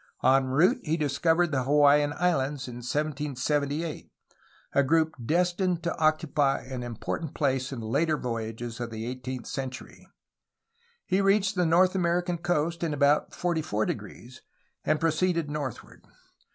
[0.23, 4.09] En route he discovered the Hawaiian Islands in 1778,
[4.73, 9.45] a group destined to occupy an important place in later voyages of the eight eenth
[9.45, 10.07] century.
[11.05, 14.33] He reached the North American coast in about 44°,
[14.83, 16.03] and proceeded northward.